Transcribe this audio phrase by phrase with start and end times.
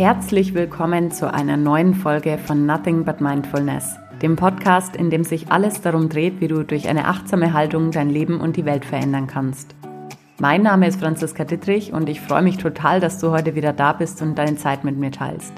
[0.00, 5.52] Herzlich willkommen zu einer neuen Folge von Nothing But Mindfulness, dem Podcast, in dem sich
[5.52, 9.26] alles darum dreht, wie du durch eine achtsame Haltung dein Leben und die Welt verändern
[9.26, 9.74] kannst.
[10.38, 13.92] Mein Name ist Franziska Dittrich und ich freue mich total, dass du heute wieder da
[13.92, 15.52] bist und deine Zeit mit mir teilst.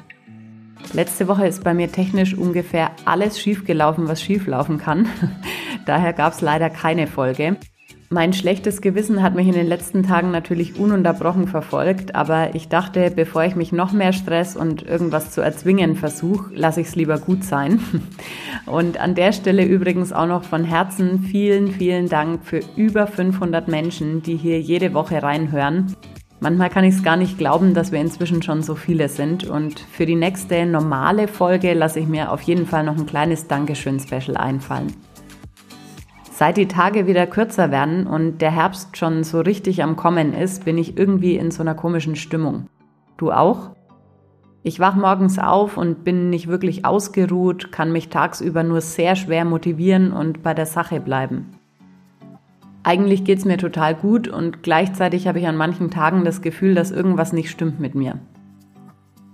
[0.93, 5.07] Letzte Woche ist bei mir technisch ungefähr alles schiefgelaufen, was schieflaufen kann.
[5.87, 7.59] Daher gab es leider keine Folge.
[8.13, 13.11] Mein schlechtes Gewissen hat mich in den letzten Tagen natürlich ununterbrochen verfolgt, aber ich dachte,
[13.11, 17.17] bevor ich mich noch mehr Stress und irgendwas zu erzwingen versuche, lasse ich es lieber
[17.17, 17.81] gut sein.
[18.67, 23.69] Und an der Stelle übrigens auch noch von Herzen vielen, vielen Dank für über 500
[23.69, 25.97] Menschen, die hier jede Woche reinhören.
[26.39, 29.45] Manchmal kann ich es gar nicht glauben, dass wir inzwischen schon so viele sind.
[29.45, 33.49] Und für die nächste normale Folge lasse ich mir auf jeden Fall noch ein kleines
[33.49, 34.93] Dankeschön-Special einfallen.
[36.43, 40.65] Seit die Tage wieder kürzer werden und der Herbst schon so richtig am Kommen ist,
[40.65, 42.67] bin ich irgendwie in so einer komischen Stimmung.
[43.17, 43.71] Du auch?
[44.65, 49.45] Ich wach morgens auf und bin nicht wirklich ausgeruht, kann mich tagsüber nur sehr schwer
[49.45, 51.47] motivieren und bei der Sache bleiben.
[52.83, 56.91] Eigentlich geht's mir total gut und gleichzeitig habe ich an manchen Tagen das Gefühl, dass
[56.91, 58.19] irgendwas nicht stimmt mit mir.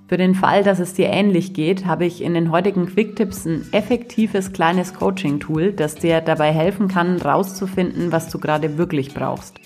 [0.09, 3.67] Für den Fall, dass es dir ähnlich geht, habe ich in den heutigen Quick-Tipps ein
[3.73, 9.61] effektives kleines Coaching-Tool, das dir dabei helfen kann, rauszufinden, was du gerade wirklich brauchst.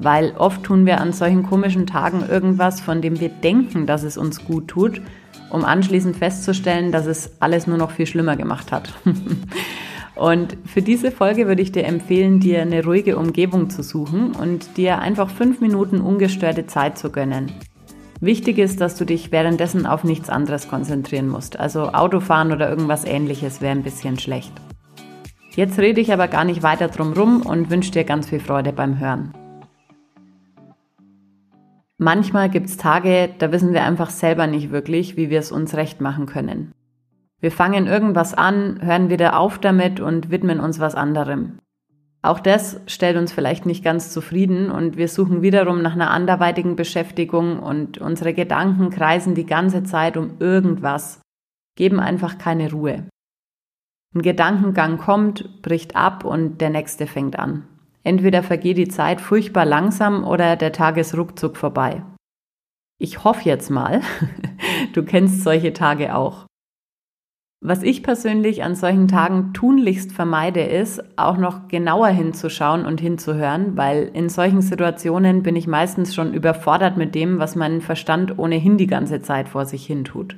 [0.00, 4.18] Weil oft tun wir an solchen komischen Tagen irgendwas, von dem wir denken, dass es
[4.18, 5.00] uns gut tut,
[5.48, 8.92] um anschließend festzustellen, dass es alles nur noch viel schlimmer gemacht hat.
[10.16, 14.76] Und für diese Folge würde ich dir empfehlen, dir eine ruhige Umgebung zu suchen und
[14.76, 17.52] dir einfach fünf Minuten ungestörte Zeit zu gönnen.
[18.20, 21.58] Wichtig ist, dass du dich währenddessen auf nichts anderes konzentrieren musst.
[21.58, 24.52] Also Autofahren oder irgendwas ähnliches wäre ein bisschen schlecht.
[25.54, 28.72] Jetzt rede ich aber gar nicht weiter drum rum und wünsche dir ganz viel Freude
[28.72, 29.32] beim Hören.
[31.96, 35.74] Manchmal gibt es Tage, da wissen wir einfach selber nicht wirklich, wie wir es uns
[35.74, 36.72] recht machen können.
[37.40, 41.58] Wir fangen irgendwas an, hören wieder auf damit und widmen uns was anderem.
[42.20, 46.74] Auch das stellt uns vielleicht nicht ganz zufrieden und wir suchen wiederum nach einer anderweitigen
[46.74, 51.20] Beschäftigung und unsere Gedanken kreisen die ganze Zeit um irgendwas,
[51.76, 53.08] geben einfach keine Ruhe.
[54.14, 57.68] Ein Gedankengang kommt, bricht ab und der nächste fängt an.
[58.02, 62.02] Entweder vergeht die Zeit furchtbar langsam oder der Tag ist ruckzuck vorbei.
[62.98, 64.00] Ich hoffe jetzt mal,
[64.92, 66.47] du kennst solche Tage auch.
[67.60, 73.76] Was ich persönlich an solchen Tagen tunlichst vermeide, ist, auch noch genauer hinzuschauen und hinzuhören,
[73.76, 78.78] weil in solchen Situationen bin ich meistens schon überfordert mit dem, was mein Verstand ohnehin
[78.78, 80.36] die ganze Zeit vor sich hin tut.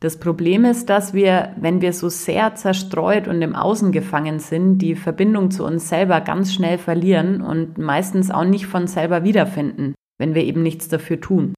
[0.00, 4.78] Das Problem ist, dass wir, wenn wir so sehr zerstreut und im Außen gefangen sind,
[4.78, 9.94] die Verbindung zu uns selber ganz schnell verlieren und meistens auch nicht von selber wiederfinden,
[10.18, 11.54] wenn wir eben nichts dafür tun.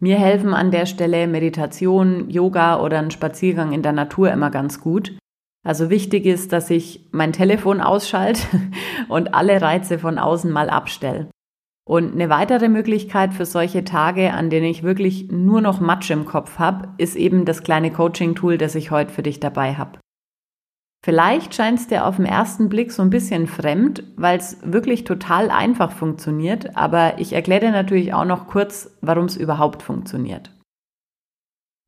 [0.00, 4.80] Mir helfen an der Stelle Meditation, Yoga oder ein Spaziergang in der Natur immer ganz
[4.80, 5.18] gut.
[5.66, 8.42] Also wichtig ist, dass ich mein Telefon ausschalte
[9.08, 11.28] und alle Reize von außen mal abstelle.
[11.84, 16.26] Und eine weitere Möglichkeit für solche Tage, an denen ich wirklich nur noch Matsch im
[16.26, 19.98] Kopf habe, ist eben das kleine Coaching-Tool, das ich heute für dich dabei habe.
[21.04, 25.04] Vielleicht scheint es dir auf den ersten Blick so ein bisschen fremd, weil es wirklich
[25.04, 30.50] total einfach funktioniert, aber ich erkläre dir natürlich auch noch kurz, warum es überhaupt funktioniert.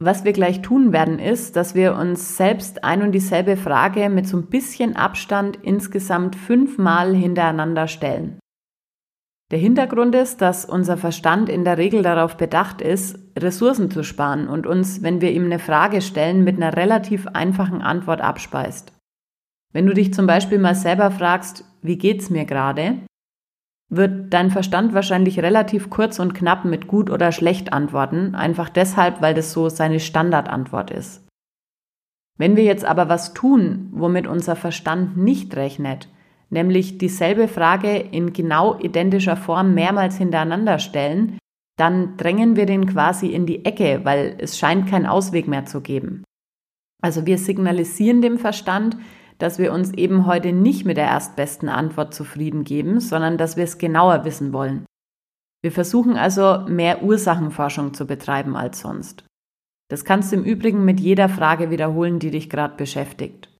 [0.03, 4.27] Was wir gleich tun werden, ist, dass wir uns selbst ein und dieselbe Frage mit
[4.27, 8.39] so ein bisschen Abstand insgesamt fünfmal hintereinander stellen.
[9.51, 14.49] Der Hintergrund ist, dass unser Verstand in der Regel darauf bedacht ist, Ressourcen zu sparen
[14.49, 18.93] und uns, wenn wir ihm eine Frage stellen, mit einer relativ einfachen Antwort abspeist.
[19.73, 22.99] Wenn du dich zum Beispiel mal selber fragst, wie geht's mir gerade,
[23.89, 29.21] wird dein Verstand wahrscheinlich relativ kurz und knapp mit gut oder schlecht antworten, einfach deshalb,
[29.21, 31.27] weil das so seine Standardantwort ist.
[32.39, 36.09] Wenn wir jetzt aber was tun, womit unser Verstand nicht rechnet,
[36.49, 41.39] nämlich dieselbe Frage in genau identischer Form mehrmals hintereinander stellen,
[41.77, 45.81] dann drängen wir den quasi in die Ecke, weil es scheint keinen Ausweg mehr zu
[45.81, 46.25] geben.
[47.03, 48.97] Also wir signalisieren dem Verstand,
[49.43, 53.65] dass wir uns eben heute nicht mit der erstbesten Antwort zufrieden geben, sondern dass wir
[53.65, 54.85] es genauer wissen wollen.
[55.63, 59.25] Wir versuchen also mehr Ursachenforschung zu betreiben als sonst.
[59.91, 63.51] Das kannst du im Übrigen mit jeder Frage wiederholen, die dich gerade beschäftigt.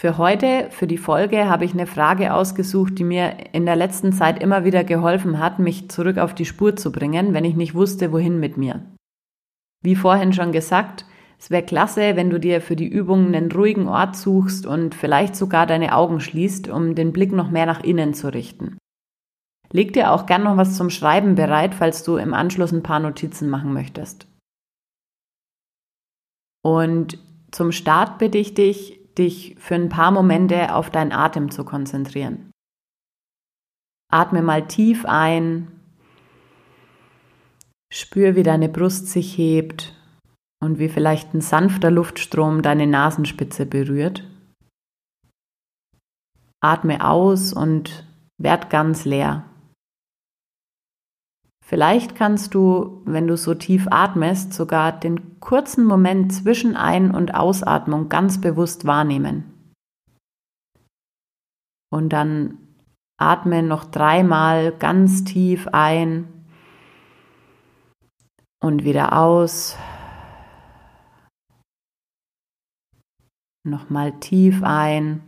[0.00, 4.12] Für heute, für die Folge, habe ich eine Frage ausgesucht, die mir in der letzten
[4.12, 7.74] Zeit immer wieder geholfen hat, mich zurück auf die Spur zu bringen, wenn ich nicht
[7.74, 8.82] wusste, wohin mit mir.
[9.82, 11.04] Wie vorhin schon gesagt,
[11.40, 15.34] es wäre klasse, wenn du dir für die Übung einen ruhigen Ort suchst und vielleicht
[15.34, 18.76] sogar deine Augen schließt, um den Blick noch mehr nach innen zu richten.
[19.72, 23.00] Leg dir auch gern noch was zum Schreiben bereit, falls du im Anschluss ein paar
[23.00, 24.26] Notizen machen möchtest.
[26.62, 27.18] Und
[27.52, 32.50] zum Start bitte ich dich, dich für ein paar Momente auf deinen Atem zu konzentrieren.
[34.12, 35.68] Atme mal tief ein,
[37.90, 39.94] spür, wie deine Brust sich hebt
[40.62, 44.24] und wie vielleicht ein sanfter Luftstrom deine Nasenspitze berührt.
[46.62, 48.06] Atme aus und
[48.38, 49.44] werd ganz leer.
[51.64, 57.34] Vielleicht kannst du, wenn du so tief atmest, sogar den kurzen Moment zwischen Ein- und
[57.34, 59.72] Ausatmung ganz bewusst wahrnehmen.
[61.92, 62.58] Und dann
[63.18, 66.26] atme noch dreimal ganz tief ein
[68.60, 69.76] und wieder aus.
[73.62, 75.22] Nochmal tief ein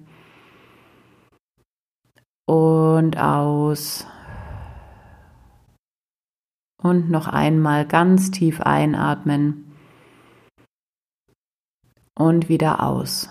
[2.46, 4.06] und aus.
[6.82, 9.76] Und noch einmal ganz tief einatmen
[12.16, 13.28] und wieder aus.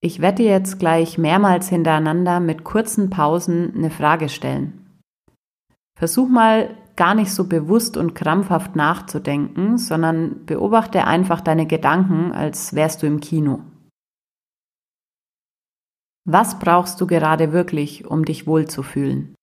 [0.00, 5.00] Ich werde jetzt gleich mehrmals hintereinander mit kurzen Pausen eine Frage stellen.
[5.96, 12.74] Versuch mal gar nicht so bewusst und krampfhaft nachzudenken, sondern beobachte einfach deine Gedanken, als
[12.74, 13.60] wärst du im Kino.
[16.24, 19.34] Was brauchst du gerade wirklich, um dich wohlzufühlen?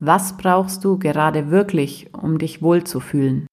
[0.00, 3.48] Was brauchst du gerade wirklich, um dich wohlzufühlen?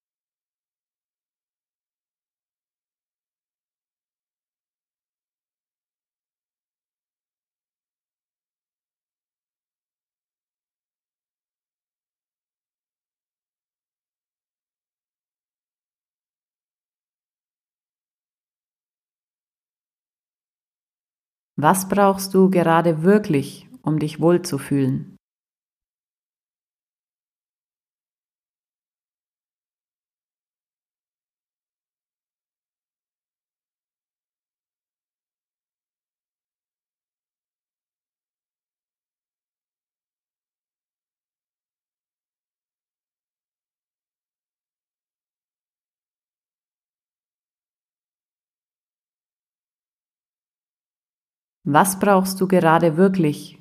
[21.58, 25.15] Was brauchst du gerade wirklich, um dich wohlzufühlen?
[51.68, 53.60] Was brauchst du gerade wirklich,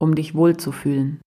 [0.00, 1.20] um dich wohlzufühlen?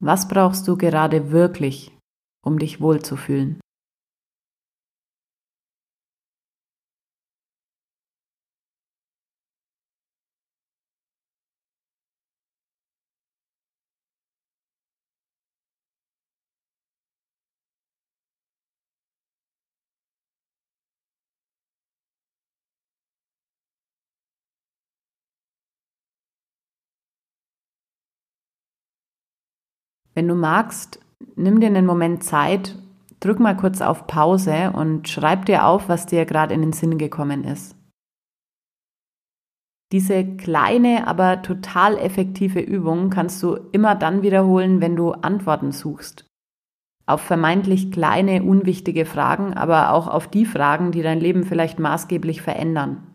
[0.00, 1.96] Was brauchst du gerade wirklich,
[2.44, 3.60] um dich wohlzufühlen?
[30.18, 30.98] Wenn du magst,
[31.36, 32.76] nimm dir einen Moment Zeit,
[33.20, 36.98] drück mal kurz auf Pause und schreib dir auf, was dir gerade in den Sinn
[36.98, 37.76] gekommen ist.
[39.92, 46.26] Diese kleine, aber total effektive Übung kannst du immer dann wiederholen, wenn du Antworten suchst.
[47.06, 52.42] Auf vermeintlich kleine, unwichtige Fragen, aber auch auf die Fragen, die dein Leben vielleicht maßgeblich
[52.42, 53.06] verändern.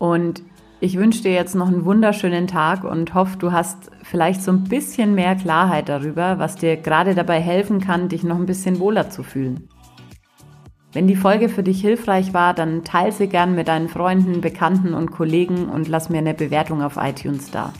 [0.00, 0.42] Und
[0.80, 4.64] ich wünsche dir jetzt noch einen wunderschönen Tag und hoffe, du hast vielleicht so ein
[4.64, 9.10] bisschen mehr Klarheit darüber, was dir gerade dabei helfen kann, dich noch ein bisschen wohler
[9.10, 9.68] zu fühlen.
[10.92, 14.94] Wenn die Folge für dich hilfreich war, dann teile sie gern mit deinen Freunden, Bekannten
[14.94, 17.72] und Kollegen und lass mir eine Bewertung auf iTunes da.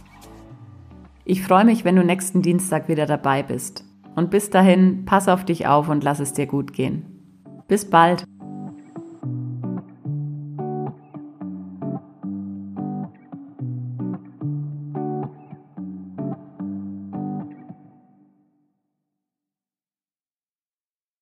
[1.24, 3.84] Ich freue mich, wenn du nächsten Dienstag wieder dabei bist.
[4.14, 7.06] Und bis dahin, pass auf dich auf und lass es dir gut gehen.
[7.68, 8.27] Bis bald!